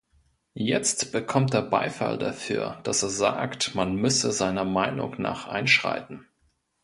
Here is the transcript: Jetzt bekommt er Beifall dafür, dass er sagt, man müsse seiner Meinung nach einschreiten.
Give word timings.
Jetzt 0.55 1.11
bekommt 1.11 1.53
er 1.53 1.61
Beifall 1.61 2.17
dafür, 2.17 2.79
dass 2.85 3.03
er 3.03 3.09
sagt, 3.09 3.75
man 3.75 3.95
müsse 3.95 4.31
seiner 4.31 4.65
Meinung 4.65 5.21
nach 5.21 5.47
einschreiten. 5.47 6.25